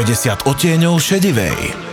[0.00, 1.89] 50 odtieňov šedivej.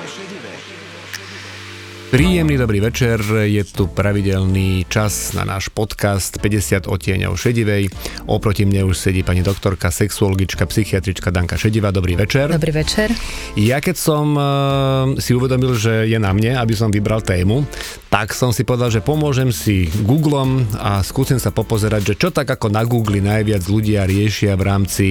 [2.07, 3.19] Príjemný dobrý večer,
[3.51, 7.91] je tu pravidelný čas na náš podcast 50 odtieňov šedivej.
[8.31, 11.91] Oproti mne už sedí pani doktorka, sexuologička, psychiatrička Danka Šediva.
[11.91, 12.47] Dobrý večer.
[12.47, 13.11] Dobrý večer.
[13.59, 17.67] Ja keď som uh, si uvedomil, že je na mne, aby som vybral tému,
[18.07, 22.47] tak som si povedal, že pomôžem si Googlom a skúsim sa popozerať, že čo tak
[22.47, 25.07] ako na Google najviac ľudia riešia v rámci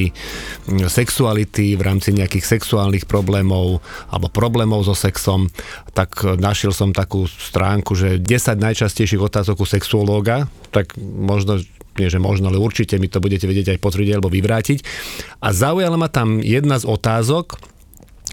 [0.65, 5.53] mm, sexuality, v rámci nejakých sexuálnych problémov alebo problémov so sexom,
[5.93, 11.63] tak našiel som takú stránku, že 10 najčastejších otázok u sexuológa, tak možno
[11.97, 14.85] nie, že možno, ale určite mi to budete vedieť aj potvrdiť alebo vyvrátiť.
[15.41, 17.57] A zaujala ma tam jedna z otázok,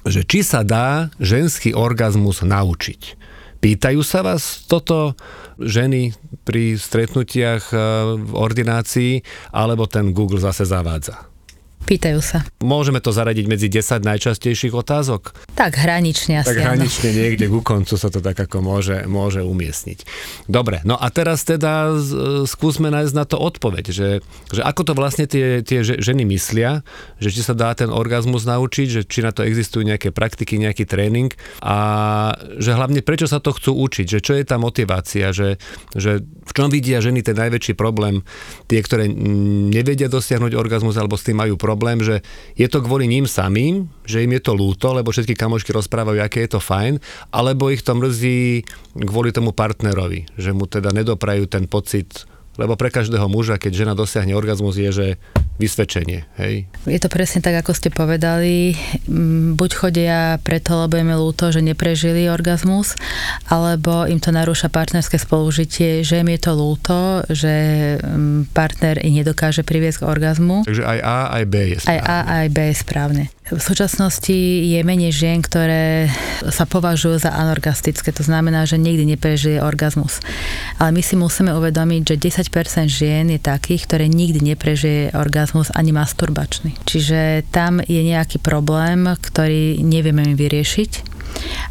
[0.03, 3.23] že či sa dá ženský orgazmus naučiť.
[3.63, 5.15] Pýtajú sa vás toto
[5.55, 6.11] ženy
[6.43, 7.79] pri stretnutiach eh,
[8.19, 9.23] v ordinácii,
[9.55, 11.32] alebo ten Google zase zavádza?
[11.83, 12.47] Pýtajú sa.
[12.63, 15.35] Môžeme to zaradiť medzi 10 najčastejších otázok?
[15.51, 16.55] Tak hranične asi.
[16.55, 17.19] Tak hranične áno.
[17.19, 20.07] niekde ku koncu sa to tak ako môže, môže umiestniť.
[20.47, 21.91] Dobre, no a teraz teda
[22.47, 24.09] skúsme nájsť na to odpoveď, že,
[24.55, 26.87] že ako to vlastne tie, tie ženy myslia,
[27.19, 30.87] že či sa dá ten orgazmus naučiť, že či na to existujú nejaké praktiky, nejaký
[30.87, 31.75] tréning a
[32.63, 35.59] že hlavne prečo sa to chcú učiť, že čo je tá motivácia, že,
[35.91, 38.23] že v čom vidia ženy ten najväčší problém,
[38.71, 42.21] tie, ktoré nevedia dosiahnuť orgazmus alebo s tým majú problém, problém, že
[42.53, 46.45] je to kvôli ním samým, že im je to lúto, lebo všetky kamošky rozprávajú, aké
[46.45, 47.01] je to fajn,
[47.33, 48.61] alebo ich to mrzí
[48.93, 53.93] kvôli tomu partnerovi, že mu teda nedoprajú ten pocit lebo pre každého muža, keď žena
[53.97, 55.07] dosiahne orgazmus, je, že
[55.61, 56.25] vysvedčenie.
[56.41, 56.65] Hej?
[56.89, 58.73] Je to presne tak, ako ste povedali.
[59.05, 62.97] Mm, buď chodia preto, lebo im je ľúto, že neprežili orgazmus,
[63.53, 66.97] alebo im to narúša partnerské spolužitie, že im je to ľúto,
[67.29, 67.53] že
[68.01, 70.65] mm, partner i nedokáže priviesť k orgazmu.
[70.65, 71.93] Takže aj A, aj B je správne.
[71.93, 73.23] Aj A, aj B je správne.
[73.43, 74.31] V súčasnosti
[74.63, 76.07] je menej žien, ktoré
[76.47, 80.23] sa považujú za anorgastické, to znamená, že nikdy neprežili orgazmus.
[80.79, 85.91] Ale my si musíme uvedomiť, že 10% žien je takých, ktoré nikdy neprežije orgazmus ani
[85.91, 86.79] masturbačný.
[86.87, 90.91] Čiže tam je nejaký problém, ktorý nevieme vyriešiť.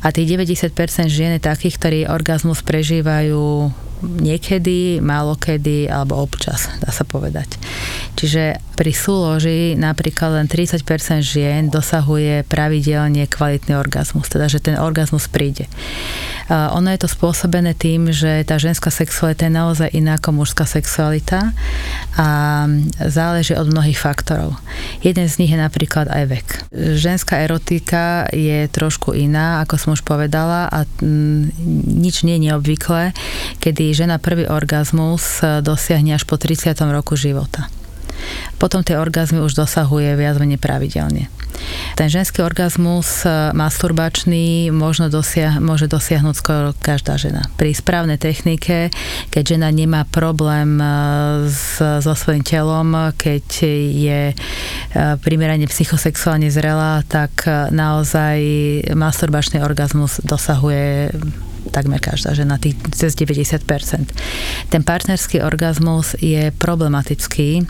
[0.04, 0.76] A tých 90%
[1.08, 3.72] žien je takých, ktorí orgazmus prežívajú
[4.02, 7.56] niekedy, málo kedy alebo občas, dá sa povedať.
[8.18, 10.82] Čiže pri súloži napríklad len 30%
[11.22, 15.70] žien dosahuje pravidelne kvalitný orgazmus, teda že ten orgazmus príde.
[16.52, 21.56] Ono je to spôsobené tým, že tá ženská sexualita je naozaj iná ako mužská sexualita
[22.20, 22.28] a
[23.00, 24.60] záleží od mnohých faktorov.
[25.00, 26.48] Jeden z nich je napríklad aj vek.
[27.00, 30.84] Ženská erotika je trošku iná, ako som už povedala a
[31.88, 33.16] nič nie je neobvyklé,
[33.56, 36.76] kedy žena prvý orgazmus dosiahne až po 30.
[36.92, 37.72] roku života
[38.56, 41.28] potom tie orgazmy už dosahuje viac menej pravidelne.
[41.94, 47.44] Ten ženský orgazmus e, masturbačný možno dosiah- môže dosiahnuť skoro každá žena.
[47.60, 48.88] Pri správnej technike,
[49.28, 50.86] keď žena nemá problém e,
[51.52, 53.44] s, so svojím telom, keď
[53.92, 54.34] je e,
[55.20, 58.40] primerane psychosexuálne zrelá, tak naozaj
[58.96, 61.12] masturbačný orgazmus dosahuje
[61.70, 63.62] takmer každá žena, tých cez 90%.
[64.72, 67.62] Ten partnerský orgazmus je problematický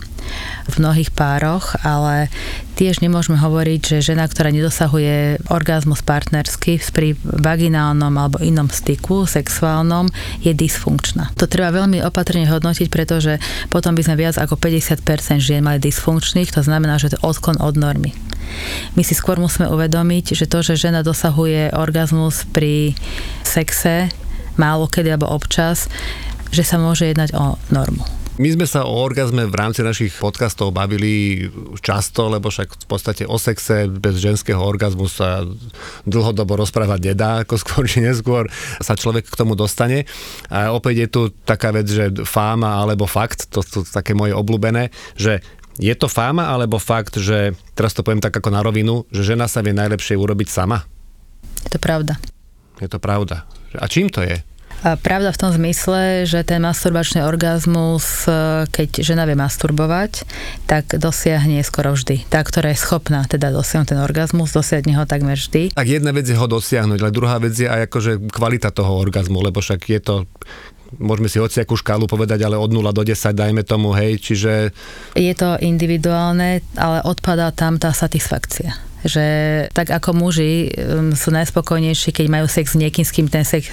[0.63, 2.31] v mnohých pároch, ale
[2.79, 10.09] tiež nemôžeme hovoriť, že žena, ktorá nedosahuje orgazmus partnersky pri vaginálnom alebo inom styku sexuálnom,
[10.41, 11.35] je dysfunkčná.
[11.37, 13.37] To treba veľmi opatrne hodnotiť, pretože
[13.69, 17.59] potom by sme viac ako 50% žien mali dysfunkčných, to znamená, že to je odklon
[17.59, 18.15] od normy.
[18.93, 22.97] My si skôr musíme uvedomiť, že to, že žena dosahuje orgazmus pri
[23.41, 24.11] sexe
[24.57, 25.89] málo kedy alebo občas,
[26.53, 28.05] že sa môže jednať o normu.
[28.33, 31.45] My sme sa o orgazme v rámci našich podcastov bavili
[31.85, 35.45] často, lebo však v podstate o sexe bez ženského orgazmu sa
[36.09, 38.49] dlhodobo rozprávať nedá, ako skôr či neskôr
[38.81, 40.09] sa človek k tomu dostane.
[40.49, 44.89] A opäť je tu taká vec, že fáma alebo fakt, to sú také moje obľúbené,
[45.13, 45.45] že
[45.77, 49.49] je to fáma alebo fakt, že, teraz to poviem tak ako na rovinu, že žena
[49.49, 50.85] sa vie najlepšie urobiť sama?
[51.65, 52.19] Je to pravda.
[52.77, 53.47] Je to pravda.
[53.77, 54.41] A čím to je?
[54.83, 60.27] Pravda v tom zmysle, že ten masturbačný orgazmus, e, keď žena vie masturbovať,
[60.67, 62.27] tak dosiahne skoro vždy.
[62.27, 65.71] Tá, ktorá je schopná teda dosiahnuť ten orgazmus, dosiahne ho takmer vždy.
[65.71, 69.39] Tak jedna vec je ho dosiahnuť, ale druhá vec je aj akože kvalita toho orgazmu,
[69.39, 70.15] lebo však je to
[71.01, 74.73] môžeme si hociakú škálu povedať, ale od 0 do 10 dajme tomu, hej, čiže...
[75.17, 79.25] Je to individuálne, ale odpadá tam tá satisfakcia že
[79.71, 83.69] tak ako muži um, sú najspokojnejší, keď majú sex s niekým, s kým ten sex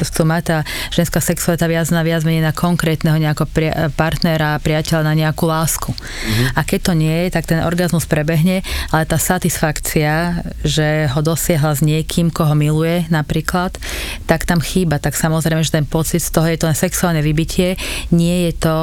[0.00, 0.58] chcú mať, tá
[0.94, 3.48] ženská sexualita viac na viac menej na konkrétneho nejakého
[3.94, 5.90] partnera, priateľa, na nejakú lásku.
[5.92, 6.46] Mm-hmm.
[6.56, 11.76] A keď to nie je, tak ten orgazmus prebehne, ale tá satisfakcia, že ho dosiahla
[11.76, 13.76] s niekým, koho miluje napríklad,
[14.24, 15.02] tak tam chýba.
[15.02, 17.76] Tak samozrejme, že ten pocit z toho je to sexuálne vybitie,
[18.14, 18.76] nie je to,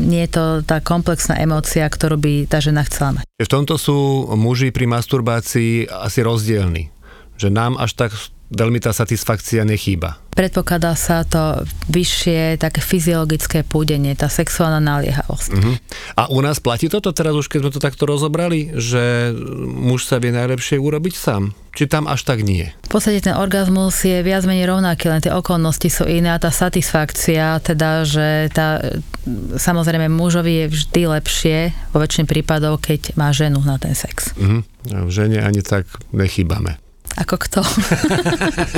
[0.00, 3.29] nie je to tá komplexná emócia, ktorú by tá žena chcela mať.
[3.40, 6.92] V tomto sú muži pri masturbácii asi rozdielni.
[7.40, 8.12] Že nám až tak
[8.50, 10.18] veľmi tá satisfakcia nechýba.
[10.30, 15.50] Predpokladá sa to vyššie také fyziologické púdenie, tá sexuálna naliehavosť.
[15.54, 15.74] Uh-huh.
[16.18, 19.34] A u nás platí toto teraz už, keď sme to takto rozobrali, že
[19.66, 21.54] muž sa vie najlepšie urobiť sám?
[21.70, 22.66] Či tam až tak nie?
[22.86, 26.50] V podstate ten orgazmus je viac menej rovnaký, len tie okolnosti sú iné a tá
[26.50, 28.82] satisfakcia, teda, že tá,
[29.54, 31.56] samozrejme mužovi je vždy lepšie
[31.94, 34.34] vo väčšine prípadov, keď má ženu na ten sex.
[34.34, 34.66] Uh-huh.
[34.90, 36.82] A v žene ani tak nechýbame.
[37.20, 37.60] Ako kto?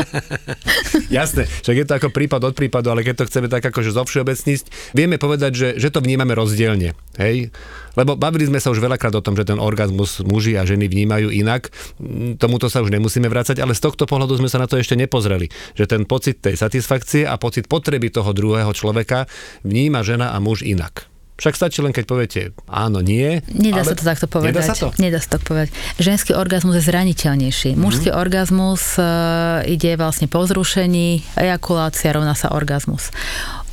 [1.16, 4.92] Jasné, však je to ako prípad od prípadu, ale keď to chceme tak akože zovšeobecniť,
[4.98, 6.98] vieme povedať, že, že to vnímame rozdielne.
[7.22, 7.54] Hej?
[7.94, 11.30] Lebo bavili sme sa už veľakrát o tom, že ten orgazmus muži a ženy vnímajú
[11.30, 11.70] inak.
[12.00, 14.98] Mm, tomuto sa už nemusíme vrácať, ale z tohto pohľadu sme sa na to ešte
[14.98, 15.52] nepozreli.
[15.78, 19.30] Že ten pocit tej satisfakcie a pocit potreby toho druhého človeka
[19.62, 21.11] vníma žena a muž inak.
[21.42, 22.40] Však stačí len, keď poviete
[22.70, 23.42] áno, nie.
[23.50, 23.90] Nedá ale...
[23.90, 24.54] sa to takto povedať.
[24.54, 24.88] Nedá sa to?
[25.02, 25.74] Nedá sa to povedať.
[25.98, 27.74] Ženský orgazmus je zraniteľnejší.
[27.74, 27.82] Mm-hmm.
[27.82, 33.10] Mužský orgazmus uh, ide vlastne po vzrušení, ejakulácia rovná sa orgazmus.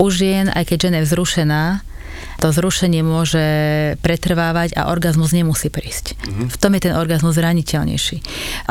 [0.01, 1.63] U žien, aj keď žena je vzrušená,
[2.39, 3.43] to zrušenie môže
[3.99, 6.15] pretrvávať a orgazmus nemusí prísť.
[6.15, 6.47] Mm-hmm.
[6.47, 8.17] V tom je ten orgazmus zraniteľnejší.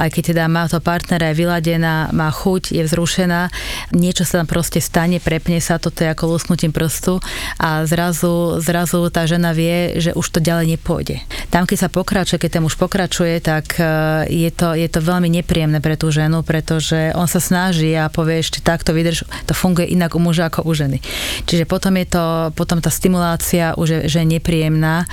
[0.00, 3.52] Aj keď teda má to partnera, je vyladená, má chuť, je vzrušená,
[3.92, 7.20] niečo sa tam proste stane, prepne sa, toto je ako lusknutím prstu
[7.60, 11.20] a zrazu, zrazu tá žena vie, že už to ďalej nepôjde.
[11.48, 13.84] Tam, keď sa pokračuje, keď ten muž pokračuje, tak e,
[14.28, 18.44] je to, je to veľmi nepríjemné pre tú ženu, pretože on sa snaží a povie
[18.44, 21.00] ešte takto vydrž, to funguje inak u muža ako u ženy.
[21.48, 25.08] Čiže potom je to, potom tá stimulácia už je, že je nepríjemná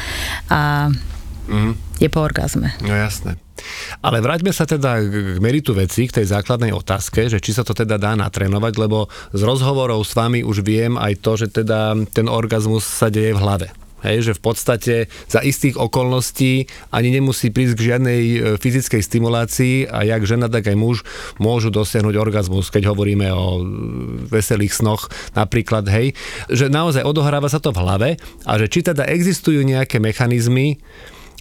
[0.52, 0.92] a
[1.48, 2.04] mm.
[2.04, 2.76] je po orgazme.
[2.84, 3.40] No jasné.
[4.04, 7.72] Ale vráťme sa teda k meritu veci, k tej základnej otázke, že či sa to
[7.72, 12.28] teda dá natrénovať, lebo z rozhovorov s vami už viem aj to, že teda ten
[12.28, 13.68] orgazmus sa deje v hlave.
[14.03, 14.95] Hej, že v podstate
[15.25, 20.68] za istých okolností ani nemusí prísť k žiadnej e, fyzickej stimulácii a jak žena, tak
[20.68, 21.01] aj muž
[21.42, 23.63] môžu dosiahnuť orgazmus, keď hovoríme o e,
[24.30, 26.13] veselých snoch napríklad, hej,
[26.51, 28.09] že naozaj odohráva sa to v hlave
[28.45, 30.77] a že či teda existujú nejaké mechanizmy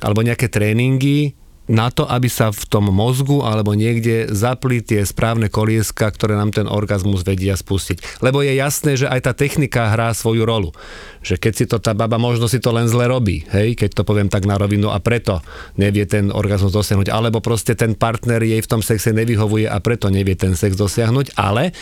[0.00, 5.48] alebo nejaké tréningy, na to, aby sa v tom mozgu alebo niekde zapli tie správne
[5.48, 8.20] kolieska, ktoré nám ten orgazmus vedia spustiť.
[8.20, 10.76] Lebo je jasné, že aj tá technika hrá svoju rolu.
[11.24, 14.02] Že keď si to tá baba možno si to len zle robí, hej, keď to
[14.04, 15.40] poviem tak na rovinu a preto
[15.80, 17.08] nevie ten orgazmus dosiahnuť.
[17.08, 21.32] Alebo proste ten partner jej v tom sexe nevyhovuje a preto nevie ten sex dosiahnuť.
[21.40, 21.72] Ale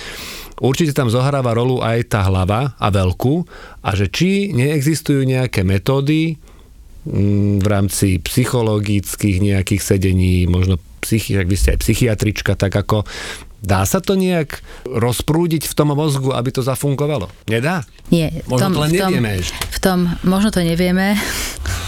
[0.62, 3.34] určite tam zohráva rolu aj tá hlava a veľkú
[3.82, 6.38] a že či neexistujú nejaké metódy,
[7.06, 13.02] v rámci psychologických nejakých sedení, možno psychi, ak vy ste aj psychiatrička, tak ako
[13.62, 14.58] Dá sa to nejak
[14.90, 17.30] rozprúdiť v tom mozgu, aby to zafungovalo?
[17.46, 17.86] Nedá?
[18.10, 18.42] Nie.
[18.50, 19.58] Možno tom, to len nevieme v tom, ešte.
[19.62, 21.14] V tom, možno to nevieme,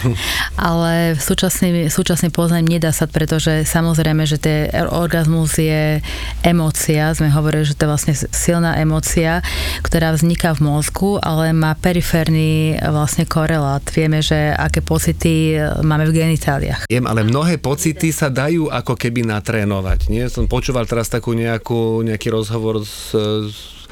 [0.71, 6.01] ale súčasný, súčasný poznaním nedá sa, pretože samozrejme, že ten orgazmus je
[6.43, 9.45] emócia, sme hovorili, že to je vlastne silná emócia,
[9.83, 13.83] ktorá vzniká v mozgu, ale má periférny vlastne korelát.
[13.93, 16.87] Vieme, že aké pocity máme v genitáliách.
[16.89, 20.09] Viem, ale mnohé pocity sa dajú ako keby natrénovať.
[20.09, 20.29] Nie?
[20.33, 23.84] Som počúval teraz takú nejakú nejaký rozhovor s, s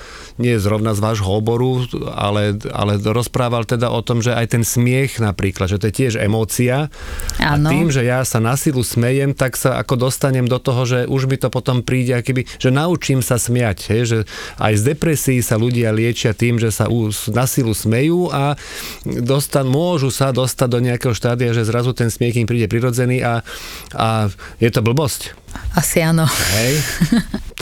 [0.42, 5.22] nie zrovna z vášho oboru, ale, ale rozprával teda o tom, že aj ten smiech
[5.22, 6.90] napríklad, že to je tiež emócia.
[7.38, 7.70] Áno.
[7.70, 10.98] A tým, že ja sa na silu smejem, tak sa ako dostanem do toho, že
[11.06, 13.78] už mi to potom príde, akýby, že naučím sa smiať.
[13.94, 14.18] Hej, že
[14.58, 16.90] aj z depresí sa ľudia liečia tým, že sa
[17.30, 18.58] na silu smejú a
[19.06, 23.46] dostan, môžu sa dostať do nejakého štádia, že zrazu ten smiech im príde prirodzený a,
[23.94, 24.26] a
[24.58, 25.41] je to blbosť.
[25.72, 26.28] Asi áno.
[26.28, 26.74] Hej.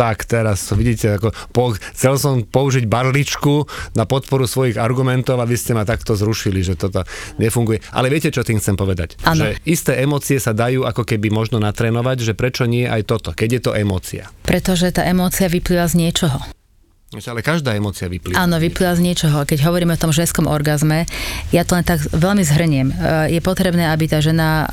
[0.01, 5.57] tak teraz vidíte, ako po, chcel som použiť barličku na podporu svojich argumentov a vy
[5.59, 7.05] ste ma takto zrušili, že toto
[7.37, 7.85] nefunguje.
[7.95, 9.21] Ale viete, čo tým chcem povedať?
[9.27, 9.45] Ano.
[9.45, 13.49] Že isté emócie sa dajú ako keby možno natrénovať, že prečo nie aj toto, keď
[13.51, 14.25] je to emócia.
[14.45, 16.60] Pretože tá emócia vyplýva z niečoho.
[17.11, 18.39] Ale každá emócia vyplýva.
[18.39, 19.43] Áno, vyplýva z niečoho.
[19.43, 21.11] Keď hovoríme o tom ženskom orgazme,
[21.51, 22.95] ja to len tak veľmi zhrniem.
[22.95, 22.95] E,
[23.35, 24.67] je potrebné, aby tá žena e,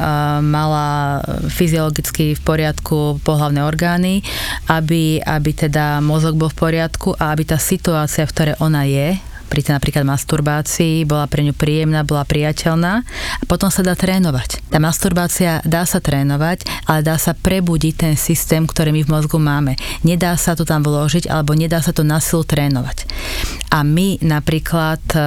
[0.45, 1.17] mala
[1.49, 4.21] fyziologicky v poriadku pohlavné orgány,
[4.69, 9.17] aby, aby teda mozog bol v poriadku a aby tá situácia, v ktorej ona je,
[9.47, 12.93] pri tej napríklad masturbácii, bola pre ňu príjemná, bola priateľná
[13.39, 14.67] a potom sa dá trénovať.
[14.67, 19.39] Tá masturbácia dá sa trénovať, ale dá sa prebudiť ten systém, ktorý my v mozgu
[19.39, 19.79] máme.
[20.03, 23.07] Nedá sa to tam vložiť alebo nedá sa to na silu trénovať.
[23.71, 25.19] A my napríklad e,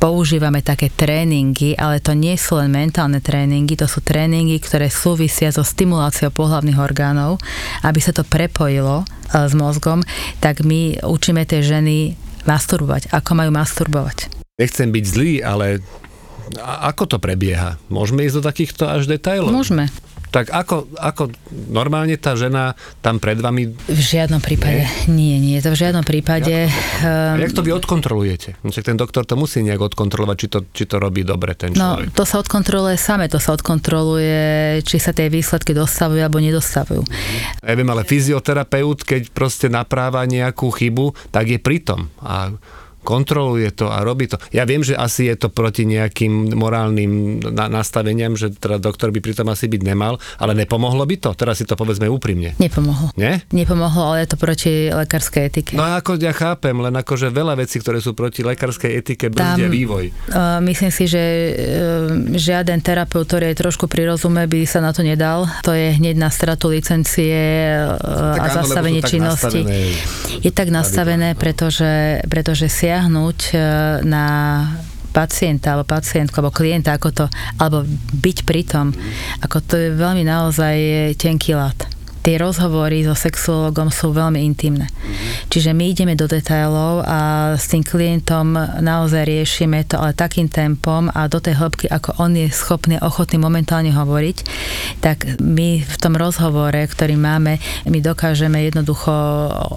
[0.00, 5.52] používame také tréningy, ale to nie sú len mentálne tréningy, to sú tréningy, ktoré súvisia
[5.52, 7.36] so stimuláciou pohľavných orgánov,
[7.84, 9.04] aby sa to prepojilo e,
[9.46, 10.00] s mozgom,
[10.40, 14.30] tak my učíme tie ženy masturbovať, ako majú masturbovať.
[14.60, 15.82] Nechcem byť zlý, ale
[16.60, 17.80] ako to prebieha?
[17.88, 19.54] Môžeme ísť do takýchto až detailov?
[19.54, 19.88] Môžeme.
[20.32, 21.28] Tak ako, ako
[21.68, 22.72] normálne tá žena
[23.04, 23.68] tam pred vami...
[23.68, 24.88] V žiadnom prípade.
[25.04, 26.72] Nie, nie, nie to v žiadnom prípade.
[26.72, 28.56] Jak to, um, jak to vy odkontrolujete?
[28.80, 32.08] Ten doktor to musí nejak odkontrolovať, či to, či to robí dobre ten no, človek.
[32.08, 37.04] No, to sa odkontroluje same, to sa odkontroluje, či sa tie výsledky dostavujú alebo nedostavujú.
[37.60, 42.08] Ja viem, ale fyzioterapeut, keď proste napráva nejakú chybu, tak je pritom.
[42.24, 42.56] A
[43.02, 44.38] kontroluje to a robí to.
[44.54, 49.18] Ja viem, že asi je to proti nejakým morálnym na- nastaveniam, že teda doktor by
[49.18, 51.30] pritom asi byť nemal, ale nepomohlo by to?
[51.34, 52.54] Teraz si to povedzme úprimne.
[52.62, 53.10] Nepomohlo.
[53.18, 53.42] Nie?
[53.50, 55.72] Nepomohlo, ale je to proti lekárskej etike.
[55.74, 60.14] No ako ja chápem, len akože veľa vecí, ktoré sú proti lekárskej etike, brzdia vývoj.
[60.30, 61.54] Uh, myslím si, že uh,
[62.38, 65.50] žiaden terapeut, ktorý je trošku pri rozume, by sa na to nedal.
[65.66, 67.34] To je hneď na stratu licencie
[67.82, 67.98] uh,
[68.38, 69.66] a áno, zastavenie činnosti.
[70.38, 73.56] Je tak nastavené, pretože, pretože si siahnuť e,
[74.04, 74.24] na
[75.16, 77.88] pacienta alebo pacientku alebo klienta, ako to, alebo
[78.20, 78.92] byť pritom,
[79.40, 80.76] ako to je veľmi naozaj
[81.16, 84.86] tenký lat tie rozhovory so sexuologom sú veľmi intimné.
[84.86, 85.50] Mm-hmm.
[85.50, 91.10] Čiže my ideme do detailov a s tým klientom naozaj riešime to, ale takým tempom
[91.10, 94.36] a do tej hĺbky, ako on je schopný, ochotný momentálne hovoriť,
[95.02, 97.58] tak my v tom rozhovore, ktorý máme,
[97.90, 99.10] my dokážeme jednoducho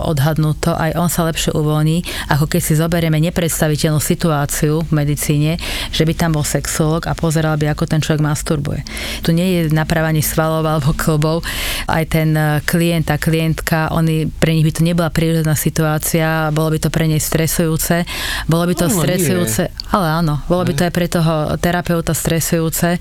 [0.06, 5.58] odhadnúť to, aj on sa lepšie uvoľní, ako keď si zoberieme nepredstaviteľnú situáciu v medicíne,
[5.90, 8.86] že by tam bol sexuolog a pozeral by, ako ten človek masturbuje.
[9.26, 11.42] Tu nie je naprávanie svalov alebo klbov,
[11.90, 16.80] aj ten klient a klientka, oni, pre nich by to nebola prírodná situácia, bolo by
[16.84, 18.06] to pre nej stresujúce,
[18.46, 19.76] bolo by to no, stresujúce, nie.
[19.92, 23.00] ale áno, bolo by to aj pre toho terapeuta stresujúce,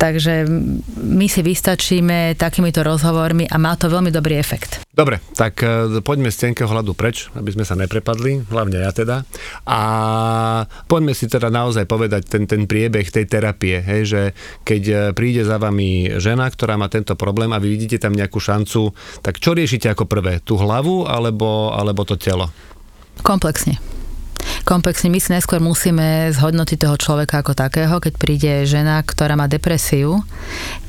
[0.00, 0.46] takže
[0.96, 4.86] my si vystačíme takýmito rozhovormi a má to veľmi dobrý efekt.
[4.96, 9.28] Dobre, tak e, poďme z tenkého hľadu preč, aby sme sa neprepadli, hlavne ja teda.
[9.68, 9.80] A
[10.88, 14.22] poďme si teda naozaj povedať ten, ten priebeh tej terapie, hej, že
[14.64, 18.40] keď e, príde za vami žena, ktorá má tento problém a vy vidíte tam nejakú
[18.40, 18.75] šancu,
[19.24, 20.44] tak čo riešite ako prvé?
[20.44, 22.52] Tú hlavu alebo, alebo to telo?
[23.24, 23.95] Komplexne
[24.66, 25.14] komplexne.
[25.14, 28.02] My si najskôr musíme zhodnotiť toho človeka ako takého.
[28.02, 30.26] Keď príde žena, ktorá má depresiu,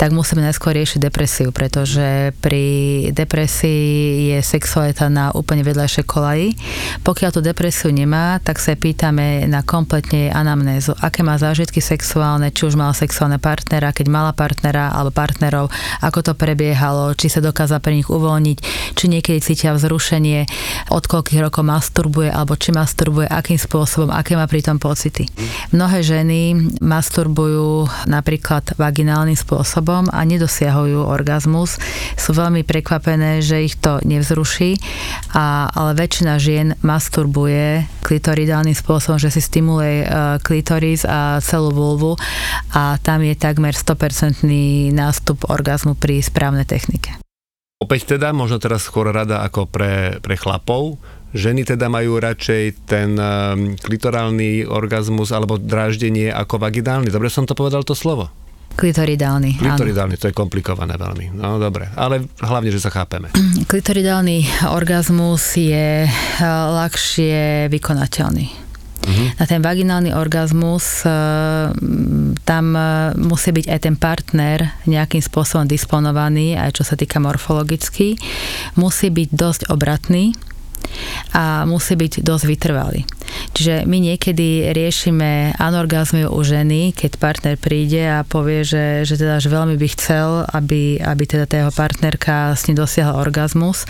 [0.01, 2.65] tak musíme najskôr riešiť depresiu, pretože pri
[3.13, 6.57] depresii je sexualita na úplne vedľajšej kolaji.
[7.05, 10.97] Pokiaľ tú depresiu nemá, tak sa pýtame na kompletne anamnézu.
[10.97, 15.69] Aké má zážitky sexuálne, či už mala sexuálne partnera, keď mala partnera alebo partnerov,
[16.01, 18.57] ako to prebiehalo, či sa dokázala pre nich uvoľniť,
[18.97, 20.49] či niekedy cítia vzrušenie,
[20.89, 25.27] od koľkých rokov masturbuje, alebo či masturbuje, akým spôsobom, aké má pri tom pocity.
[25.75, 31.75] Mnohé ženy masturbujú napríklad vaginálnym spôsobom a nedosiahujú orgazmus.
[32.15, 34.79] Sú veľmi prekvapené, že ich to nevzruší,
[35.35, 42.15] a, ale väčšina žien masturbuje klitoridálnym spôsobom, že si stimuluje e, klitoris a celú vulvu
[42.71, 44.47] a tam je takmer 100%
[44.95, 47.19] nástup orgazmu pri správnej technike.
[47.77, 50.97] Opäť teda, možno teraz skôr rada ako pre, pre chlapov,
[51.37, 57.13] Ženy teda majú radšej ten um, klitorálny orgazmus alebo dráždenie ako vaginálny.
[57.13, 58.33] Dobre som to povedal to slovo?
[58.77, 59.57] Klitoridálny.
[59.57, 60.21] Klitoridálny, áno.
[60.21, 61.33] to je komplikované veľmi.
[61.33, 63.29] No dobre, ale hlavne, že sa chápeme.
[63.71, 68.45] Klitoridálny orgazmus je uh, ľahšie vykonateľný.
[69.07, 69.29] Uh-huh.
[69.39, 71.73] Na ten vaginálny orgazmus uh,
[72.45, 78.19] tam uh, musí byť aj ten partner nejakým spôsobom disponovaný, aj čo sa týka morfologicky.
[78.77, 80.35] Musí byť dosť obratný,
[81.33, 83.01] a musí byť dosť vytrvalý.
[83.53, 89.41] Čiže my niekedy riešime anorgazmiu u ženy, keď partner príde a povie, že, že teda
[89.43, 93.83] že veľmi by chcel, aby, aby teda tá jeho partnerka s ním dosiahla orgazmus,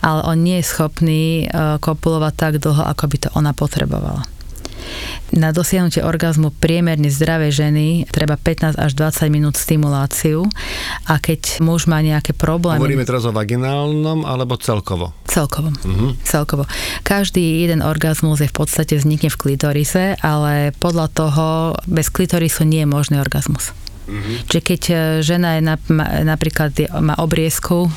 [0.00, 4.37] ale on nie je schopný e, kopulovať tak dlho, ako by to ona potrebovala.
[5.28, 10.48] Na dosiahnutie orgazmu priemerne zdravej ženy treba 15 až 20 minút stimuláciu
[11.04, 12.80] a keď muž má nejaké problémy...
[12.80, 15.12] Hovoríme teraz o vaginálnom alebo celkovo?
[15.28, 15.68] Celkovo.
[15.84, 16.16] Uh-huh.
[16.24, 16.64] Celkovo.
[17.04, 21.46] Každý jeden orgazmus je v podstate vznikne v klitorise, ale podľa toho
[21.84, 23.76] bez klitorisu nie je možný orgazmus.
[24.08, 24.40] Uh-huh.
[24.48, 24.82] Čiže keď
[25.20, 25.76] žena je na,
[26.24, 26.72] napríklad
[27.04, 27.92] má obriezku,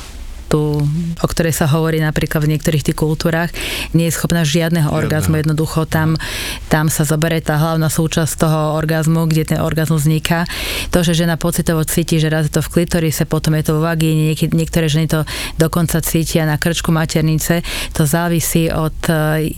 [0.52, 0.84] tú,
[1.16, 3.48] o ktorej sa hovorí napríklad v niektorých tých kultúrach,
[3.96, 5.40] nie je schopná žiadneho orgazmu.
[5.40, 6.20] Jednoducho tam,
[6.68, 10.44] tam sa zoberie tá hlavná súčasť toho orgazmu, kde ten orgazmus vzniká.
[10.92, 13.88] To, že žena pocitovo cíti, že raz je to v klitorise, potom je to v
[13.88, 15.24] vagíne, niektoré ženy to
[15.56, 17.64] dokonca cítia na krčku maternice,
[17.96, 19.48] to závisí od e,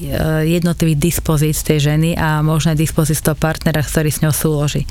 [0.46, 4.86] jednotlivých dispozícií tej ženy a možné dispozície toho partnera, ktorý s ňou súloží.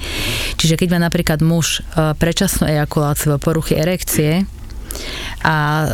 [0.59, 4.49] Čiže keď má napríklad muž e, predčasnú ejakuláciu, poruchy erekcie,
[5.43, 5.87] a e,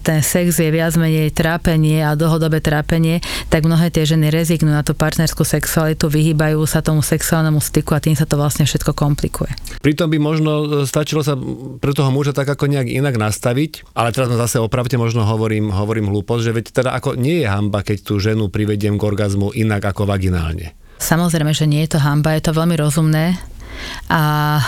[0.00, 3.20] ten sex je viac menej trápenie a dlhodobé trápenie,
[3.52, 8.02] tak mnohé tie ženy rezignujú na tú partnerskú sexualitu, vyhýbajú sa tomu sexuálnemu styku a
[8.02, 9.52] tým sa to vlastne všetko komplikuje.
[9.84, 11.36] Pritom by možno e, stačilo sa
[11.78, 16.08] pre toho muža tak ako nejak inak nastaviť, ale teraz zase opravte možno hovorím, hovorím
[16.08, 19.92] hlúposť, že veď teda ako nie je hamba, keď tú ženu privediem k orgazmu inak
[19.92, 20.72] ako vaginálne.
[20.98, 23.38] Samozrejme, že nie je to hamba, je to veľmi rozumné
[24.10, 24.22] a
[24.58, 24.62] e,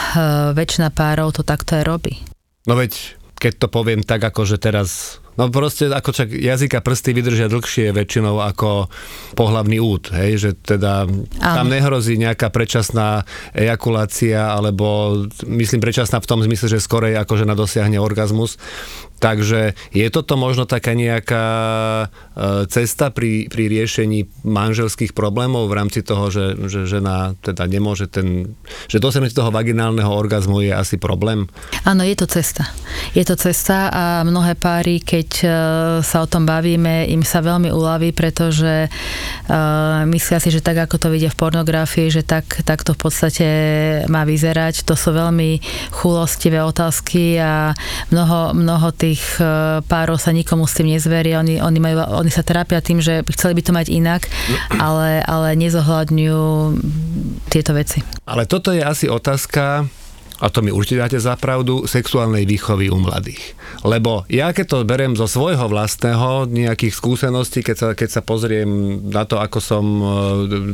[0.55, 2.23] väčšina párov to takto aj robí.
[2.69, 7.17] No veď keď to poviem tak, ako že teraz No proste ako čak jazyka prsty
[7.17, 8.93] vydržia dlhšie väčšinou ako
[9.33, 11.25] pohlavný út, hej, že teda Áno.
[11.41, 13.25] tam nehrozí nejaká predčasná
[13.57, 15.17] ejakulácia, alebo
[15.49, 18.61] myslím predčasná v tom zmysle, že skorej ako žena dosiahne orgazmus.
[19.21, 22.07] Takže je toto možno taká nejaká e,
[22.73, 28.57] cesta pri, pri riešení manželských problémov v rámci toho, že, že žena teda nemôže ten,
[28.89, 31.53] že dosiahnutie toho vaginálneho orgazmu je asi problém?
[31.85, 32.73] Áno, je to cesta.
[33.13, 35.51] Je to cesta a mnohé páry, keď keď e,
[36.03, 40.99] sa o tom bavíme, im sa veľmi uľaví, pretože uh, myslia si, že tak ako
[40.99, 43.47] to vidia v pornografii, že tak, tak to v podstate
[44.11, 44.83] má vyzerať.
[44.91, 45.63] To sú veľmi
[45.95, 47.71] chulostivé otázky a
[48.11, 51.39] mnoho, mnoho tých uh, párov sa nikomu s tým nezveria.
[51.39, 54.27] Oni, oni, majú, oni sa trápia tým, že chceli by to mať inak,
[54.83, 56.43] ale, ale nezohľadňujú
[57.47, 58.03] tieto veci.
[58.27, 59.87] Ale toto je asi otázka,
[60.41, 63.55] a to mi určite dáte za pravdu, sexuálnej výchovy u mladých.
[63.85, 68.69] Lebo ja keď to berem zo svojho vlastného nejakých skúseností, keď sa, keď sa pozriem
[69.13, 70.05] na to, ako som e,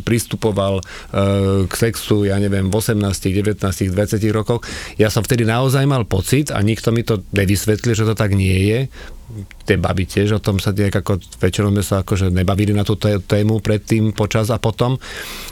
[0.06, 0.82] pristupoval e,
[1.66, 3.92] k sexu, ja neviem, v 18, 19, 20
[4.30, 4.62] rokoch,
[4.96, 8.70] ja som vtedy naozaj mal pocit a nikto mi to nevysvetlil, že to tak nie
[8.70, 8.80] je
[9.66, 12.95] tie baby tiež o tom sa nejak ako večerom sme sa akože nebavili na tú
[13.00, 15.02] tému predtým, počas a potom,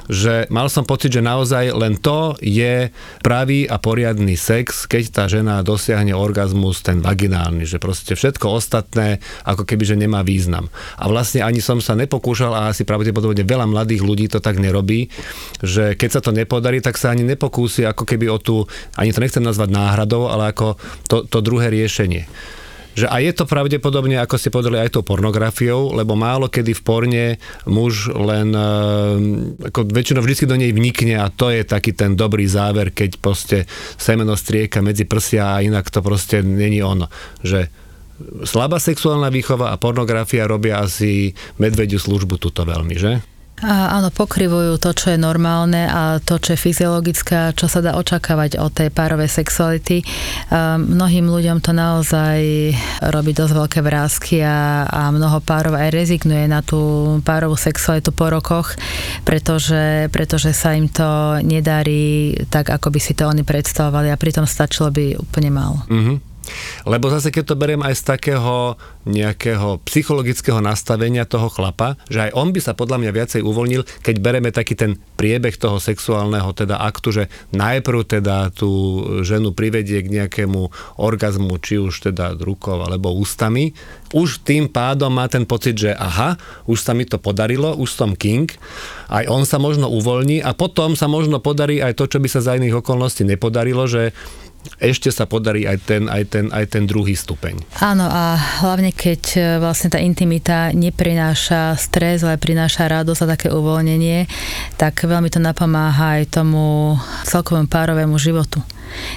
[0.07, 2.95] že mal som pocit, že naozaj len to je
[3.27, 9.19] pravý a poriadny sex, keď tá žena dosiahne orgazmus ten vaginálny, že proste všetko ostatné
[9.43, 10.71] ako keby, že nemá význam.
[10.95, 15.11] A vlastne ani som sa nepokúšal a asi pravdepodobne veľa mladých ľudí to tak nerobí,
[15.59, 19.19] že keď sa to nepodarí, tak sa ani nepokúsi ako keby o tú, ani to
[19.19, 20.79] nechcem nazvať náhradou, ale ako
[21.11, 22.31] to, to druhé riešenie
[22.95, 26.83] že a je to pravdepodobne, ako ste povedali, aj tou pornografiou, lebo málo kedy v
[26.83, 27.25] porne
[27.67, 32.47] muž len eh, ako väčšinou vždy do nej vnikne a to je taký ten dobrý
[32.47, 33.59] záver, keď proste
[33.99, 37.11] semeno strieka medzi prsia a inak to proste není ono.
[37.43, 37.67] Že
[38.47, 43.34] slabá sexuálna výchova a pornografia robia asi medvediu službu tuto veľmi, že?
[43.63, 47.95] A áno, pokrivujú to, čo je normálne a to, čo je fyziologické, čo sa dá
[47.95, 50.03] očakávať od tej párovej sexuality.
[50.77, 52.75] Mnohým ľuďom to naozaj
[53.15, 58.27] robí dosť veľké vrázky a, a mnoho párov aj rezignuje na tú párovú sexualitu po
[58.27, 58.75] rokoch,
[59.23, 64.51] pretože, pretože sa im to nedarí tak, ako by si to oni predstavovali a pritom
[64.51, 65.79] stačilo by úplne málo.
[65.87, 66.34] Mm-hmm.
[66.85, 72.31] Lebo zase keď to beriem aj z takého nejakého psychologického nastavenia toho chlapa, že aj
[72.33, 76.81] on by sa podľa mňa viacej uvoľnil, keď bereme taký ten priebeh toho sexuálneho teda
[76.81, 78.71] aktu, že najprv teda tú
[79.21, 83.77] ženu privedie k nejakému orgazmu, či už teda rukou alebo ústami,
[84.17, 88.17] už tým pádom má ten pocit, že aha, už sa mi to podarilo, už som
[88.17, 88.49] king,
[89.13, 92.41] aj on sa možno uvoľní a potom sa možno podarí aj to, čo by sa
[92.41, 94.17] za iných okolností nepodarilo, že
[94.81, 97.61] ešte sa podarí aj ten, aj ten, aj ten druhý stupeň.
[97.81, 103.49] Áno a hlavne keď e, vlastne tá intimita neprináša stres, ale prináša radosť a také
[103.53, 104.27] uvoľnenie,
[104.81, 106.97] tak veľmi to napomáha aj tomu
[107.29, 108.63] celkovému párovému životu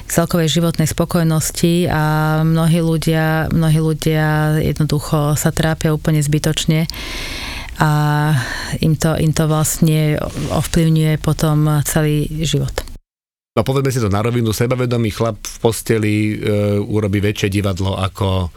[0.10, 2.04] celkovej životnej spokojnosti a
[2.42, 6.90] mnohí ľudia, mnohí ľudia jednoducho sa trápia úplne zbytočne
[7.78, 7.90] a
[8.82, 10.18] im to, im to vlastne
[10.50, 12.87] ovplyvňuje potom celý život.
[13.58, 18.54] No povedzme si to na rovinu, sebavedomý chlap v posteli e, urobí väčšie divadlo ako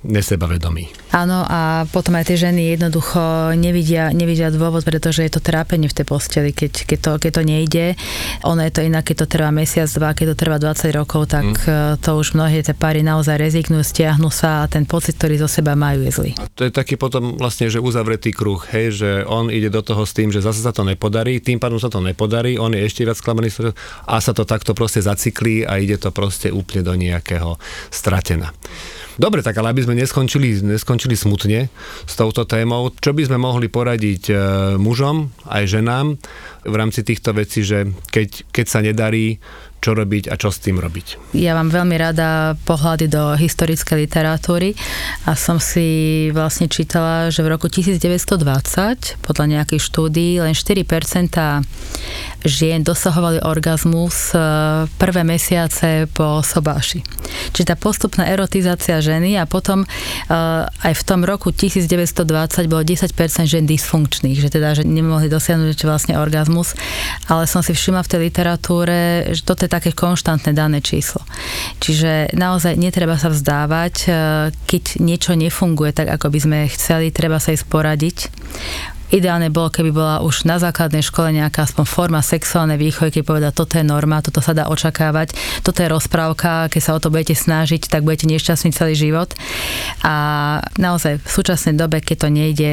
[0.00, 1.12] nesebavedomí.
[1.12, 5.96] Áno a potom aj tie ženy jednoducho nevidia, nevidia dôvod, pretože je to trápenie v
[5.96, 7.86] tej posteli, keď, keď, to, keď to nejde.
[8.48, 11.46] Ono je to inak, keď to trvá mesiac, dva, keď to trvá 20 rokov, tak
[11.52, 12.00] mm.
[12.00, 15.76] to už mnohé tie páry naozaj rezignujú, stiahnu sa a ten pocit, ktorý zo seba
[15.76, 16.32] majú, je zlý.
[16.40, 20.06] A to je taký potom vlastne, že uzavretý kruh, hej, že on ide do toho
[20.06, 23.04] s tým, že zase sa to nepodarí, tým pádom sa to nepodarí, on je ešte
[23.04, 23.52] viac sklamaný
[24.08, 27.60] a sa to takto proste zaciklí a ide to proste úplne do nejakého
[27.92, 28.54] stratena.
[29.20, 31.68] Dobre, tak ale aby sme neskončili, neskončili smutne
[32.08, 34.34] s touto témou, čo by sme mohli poradiť e,
[34.80, 36.16] mužom aj ženám
[36.64, 39.36] v rámci týchto vecí, že keď, keď sa nedarí,
[39.80, 41.32] čo robiť a čo s tým robiť.
[41.32, 44.76] Ja mám veľmi rada pohľady do historickej literatúry
[45.24, 50.84] a som si vlastne čítala, že v roku 1920 podľa nejakých štúdí len 4%
[52.44, 54.38] žien dosahovali orgazmus e,
[54.96, 57.04] prvé mesiace po sobáši.
[57.52, 59.86] Čiže tá postupná erotizácia ženy a potom e,
[60.66, 62.24] aj v tom roku 1920
[62.70, 63.12] bolo 10%
[63.44, 66.72] žien dysfunkčných, že teda že nemohli dosiahnuť vlastne orgazmus,
[67.28, 68.98] ale som si všimla v tej literatúre,
[69.36, 71.20] že toto je také konštantné dané číslo.
[71.80, 74.10] Čiže naozaj netreba sa vzdávať, e,
[74.64, 78.18] keď niečo nefunguje tak, ako by sme chceli, treba sa aj sporadiť.
[79.10, 83.52] Ideálne bolo, keby bola už na základnej škole nejaká aspoň forma sexuálnej výchovy, keď povedať,
[83.58, 85.34] toto je norma, toto sa dá očakávať,
[85.66, 89.34] toto je rozprávka, keď sa o to budete snažiť, tak budete nešťastní celý život.
[90.06, 90.14] A
[90.78, 92.70] naozaj v súčasnej dobe, keď to nejde,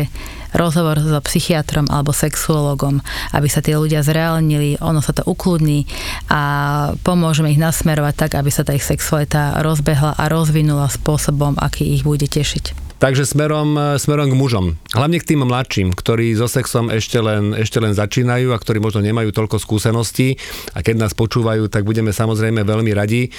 [0.53, 3.01] rozhovor so psychiatrom alebo sexuologom,
[3.33, 5.89] aby sa tí ľudia zreálnili, ono sa to ukludní
[6.29, 6.41] a
[7.01, 12.05] pomôžeme ich nasmerovať tak, aby sa tá ich sexualita rozbehla a rozvinula spôsobom, aký ich
[12.05, 12.86] bude tešiť.
[12.97, 14.65] Takže smerom, smerom k mužom.
[14.97, 19.05] Hlavne k tým mladším, ktorí so sexom ešte len, ešte len začínajú a ktorí možno
[19.05, 20.41] nemajú toľko skúseností
[20.73, 23.29] a keď nás počúvajú, tak budeme samozrejme veľmi radi.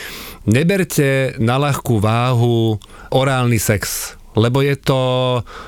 [0.47, 2.79] Neberte na ľahkú váhu
[3.11, 5.01] orálny sex, lebo je to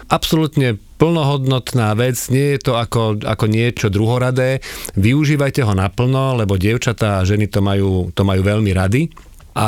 [0.06, 4.62] absolútne plnohodnotná vec, nie je to ako, ako niečo druhoradé.
[4.94, 9.10] Využívajte ho naplno, lebo dievčatá a ženy to majú, to majú veľmi rady.
[9.54, 9.66] A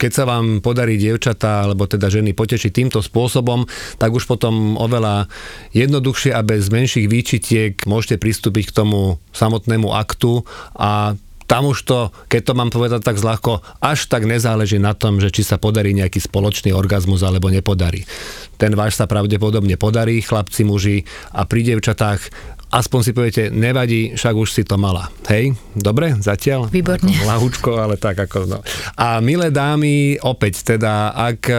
[0.00, 3.68] keď sa vám podarí dievčatá, alebo teda ženy potešiť týmto spôsobom,
[4.00, 5.28] tak už potom oveľa
[5.76, 10.44] jednoduchšie a bez menších výčitiek môžete pristúpiť k tomu samotnému aktu
[10.78, 15.20] a tam už to, keď to mám povedať tak zľahko, až tak nezáleží na tom,
[15.20, 18.08] že či sa podarí nejaký spoločný orgazmus alebo nepodarí.
[18.56, 21.04] Ten váš sa pravdepodobne podarí, chlapci, muži
[21.36, 22.32] a pri dievčatách
[22.74, 25.06] aspoň si poviete, nevadí, však už si to mala.
[25.30, 26.66] Hej, dobre, zatiaľ?
[26.66, 27.14] Výborne.
[27.22, 28.58] Lahúčko, ale tak ako no.
[28.98, 31.56] A milé dámy, opäť teda, ak e,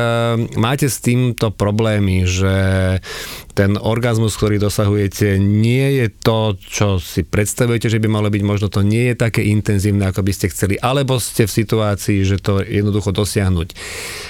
[0.59, 2.55] máte s týmto problémy, že
[3.55, 8.67] ten orgazmus, ktorý dosahujete, nie je to, čo si predstavujete, že by malo byť, možno
[8.67, 12.59] to nie je také intenzívne, ako by ste chceli, alebo ste v situácii, že to
[12.59, 13.71] jednoducho dosiahnuť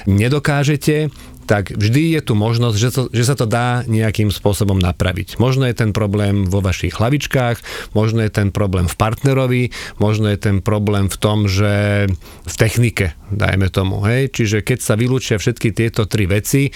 [0.05, 1.09] nedokážete,
[1.45, 5.37] tak vždy je tu možnosť, že, to, že sa to dá nejakým spôsobom napraviť.
[5.37, 7.61] Možno je ten problém vo vašich hlavičkách,
[7.93, 9.63] možno je ten problém v partnerovi,
[10.01, 12.05] možno je ten problém v tom, že
[12.43, 14.01] v technike, dajme tomu.
[14.03, 14.33] Hej?
[14.33, 16.73] Čiže keď sa vylúčia všetky tieto tri veci,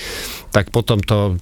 [0.53, 1.37] tak potom to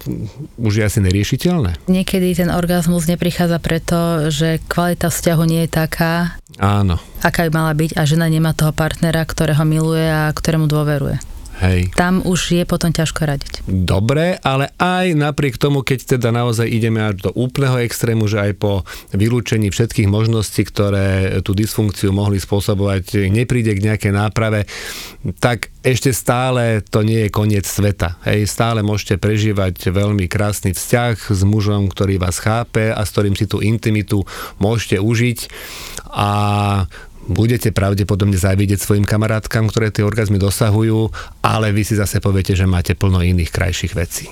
[0.59, 1.91] už je asi neriešiteľné.
[1.91, 6.99] Niekedy ten orgazmus neprichádza preto, že kvalita vzťahu nie je taká, Áno.
[7.23, 11.37] aká by mala byť a žena nemá toho partnera, ktorého miluje a ktorému dôveruje.
[11.57, 11.89] Hej.
[11.97, 13.53] Tam už je potom ťažko radiť.
[13.65, 18.51] Dobre, ale aj napriek tomu, keď teda naozaj ideme až do úplného extrému, že aj
[18.61, 24.69] po vylúčení všetkých možností, ktoré tú dysfunkciu mohli spôsobovať, nepríde k nejakej náprave,
[25.41, 28.21] tak ešte stále to nie je koniec sveta.
[28.27, 33.33] Hej, stále môžete prežívať veľmi krásny vzťah s mužom, ktorý vás chápe a s ktorým
[33.33, 34.21] si tú intimitu
[34.61, 35.39] môžete užiť
[36.13, 36.29] a
[37.27, 41.11] budete pravdepodobne závidieť svojim kamarátkam, ktoré tie orgazmy dosahujú,
[41.43, 44.27] ale vy si zase poviete, že máte plno iných krajších vecí.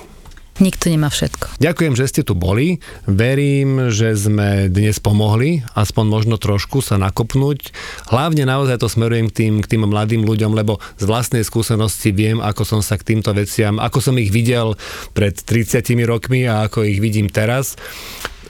[0.56, 1.60] Nikto nemá všetko.
[1.60, 2.80] Ďakujem, že ste tu boli.
[3.04, 7.76] Verím, že sme dnes pomohli, aspoň možno trošku sa nakopnúť.
[8.08, 12.40] Hlavne naozaj to smerujem k tým, k tým mladým ľuďom, lebo z vlastnej skúsenosti viem,
[12.40, 14.80] ako som sa k týmto veciam, ako som ich videl
[15.12, 17.76] pred 30 rokmi a ako ich vidím teraz.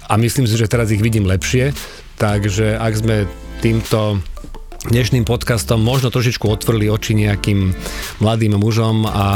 [0.06, 1.74] A myslím si, že teraz ich vidím lepšie.
[2.22, 3.26] Takže ak sme
[3.58, 4.22] týmto
[4.88, 7.74] dnešným podcastom možno trošičku otvorili oči nejakým
[8.22, 9.28] mladým mužom a,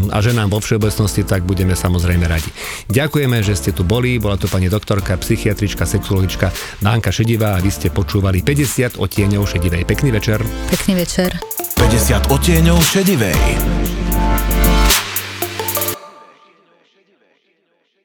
[0.00, 2.50] a ženám vo všeobecnosti, tak budeme samozrejme radi.
[2.88, 6.50] Ďakujeme, že ste tu boli, bola to pani doktorka, psychiatrička, sexuologička
[6.82, 9.82] Nánka Šedivá a vy ste počúvali 50 odtieňov šedivej.
[9.84, 10.42] Pekný večer.
[10.72, 11.30] Pekný večer.
[11.78, 13.38] 50 odtieňov šedivej.